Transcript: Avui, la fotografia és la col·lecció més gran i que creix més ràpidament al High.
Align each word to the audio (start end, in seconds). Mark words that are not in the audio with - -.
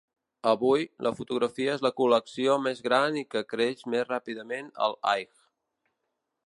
Avui, 0.51 0.85
la 1.07 1.11
fotografia 1.19 1.75
és 1.79 1.83
la 1.87 1.91
col·lecció 1.99 2.57
més 2.63 2.81
gran 2.89 3.21
i 3.23 3.25
que 3.35 3.45
creix 3.53 3.85
més 3.95 4.09
ràpidament 4.13 4.77
al 4.87 4.99
High. 5.13 5.33